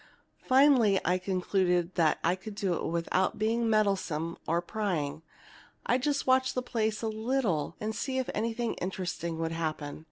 Finally, 0.47 0.99
I 1.05 1.19
concluded, 1.19 1.93
that 1.93 2.13
if 2.17 2.25
I 2.25 2.35
could 2.35 2.55
do 2.55 2.73
it 2.73 2.85
without 2.85 3.37
being 3.37 3.69
meddlesome 3.69 4.35
or 4.47 4.59
prying, 4.59 5.21
I'd 5.85 6.01
just 6.01 6.25
watch 6.25 6.55
the 6.55 6.63
place 6.63 7.03
a 7.03 7.07
little 7.07 7.75
and 7.79 7.93
see 7.95 8.17
if 8.17 8.27
anything 8.33 8.73
interesting 8.77 9.37
would 9.37 9.51
happen. 9.51 9.99